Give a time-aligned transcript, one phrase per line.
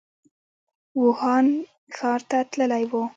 [0.99, 1.47] ووهان
[1.95, 2.93] ښار ته تللی و.